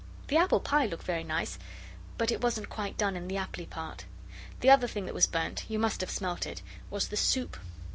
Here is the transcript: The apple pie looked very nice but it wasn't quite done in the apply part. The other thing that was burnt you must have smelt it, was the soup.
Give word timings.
The 0.29 0.37
apple 0.37 0.59
pie 0.59 0.87
looked 0.87 1.03
very 1.05 1.23
nice 1.23 1.59
but 2.17 2.31
it 2.31 2.41
wasn't 2.41 2.71
quite 2.71 2.97
done 2.97 3.15
in 3.15 3.27
the 3.27 3.37
apply 3.37 3.65
part. 3.65 4.05
The 4.61 4.71
other 4.71 4.87
thing 4.87 5.05
that 5.05 5.13
was 5.13 5.27
burnt 5.27 5.63
you 5.69 5.77
must 5.77 6.01
have 6.01 6.09
smelt 6.09 6.47
it, 6.47 6.63
was 6.89 7.09
the 7.09 7.15
soup. 7.17 7.55